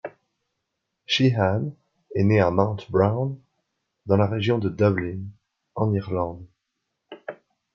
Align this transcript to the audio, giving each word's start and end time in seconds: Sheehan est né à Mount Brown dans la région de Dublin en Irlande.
Sheehan 1.05 1.75
est 2.15 2.23
né 2.23 2.39
à 2.39 2.49
Mount 2.49 2.89
Brown 2.89 3.37
dans 4.07 4.17
la 4.17 4.25
région 4.25 4.57
de 4.57 4.67
Dublin 4.67 5.19
en 5.75 5.93
Irlande. 5.93 6.43